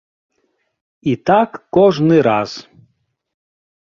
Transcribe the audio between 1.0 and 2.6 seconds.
І так кожны раз.